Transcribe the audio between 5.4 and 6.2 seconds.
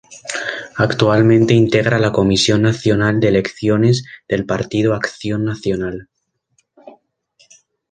Nacional.